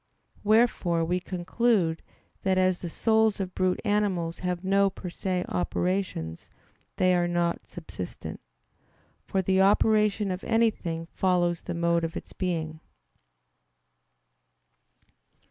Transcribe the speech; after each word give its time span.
Wherefore 0.43 1.05
we 1.05 1.19
conclude 1.19 2.01
that 2.41 2.57
as 2.57 2.79
the 2.79 2.89
souls 2.89 3.39
of 3.39 3.53
brute 3.53 3.79
animals 3.85 4.39
have 4.39 4.63
no 4.63 4.89
per 4.89 5.11
se 5.11 5.45
operations 5.47 6.49
they 6.95 7.13
are 7.13 7.27
not 7.27 7.67
subsistent. 7.67 8.39
For 9.27 9.43
the 9.43 9.61
operation 9.61 10.31
of 10.31 10.43
anything 10.43 11.05
follows 11.13 11.61
the 11.61 11.75
mode 11.75 12.03
of 12.03 12.17
its 12.17 12.33
being. 12.33 12.79